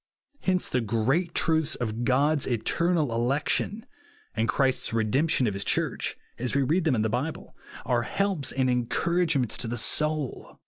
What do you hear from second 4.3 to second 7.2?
and Christ's redemption of his Church, as we read them in the